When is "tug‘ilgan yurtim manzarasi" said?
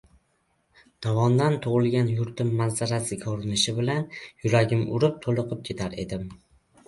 1.65-3.19